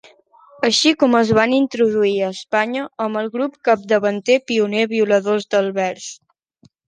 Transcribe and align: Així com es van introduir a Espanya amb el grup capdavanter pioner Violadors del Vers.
Així 0.67 0.91
com 1.01 1.17
es 1.17 1.33
van 1.39 1.51
introduir 1.57 2.13
a 2.21 2.29
Espanya 2.37 2.85
amb 3.07 3.21
el 3.21 3.29
grup 3.35 3.59
capdavanter 3.69 4.37
pioner 4.53 4.87
Violadors 4.95 5.49
del 5.55 5.69
Vers. 5.77 6.09